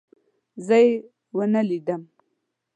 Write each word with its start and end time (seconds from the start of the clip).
زه 0.65 0.77
يې 0.83 0.89
ونه 1.35 1.61
لیدم. 1.69 2.01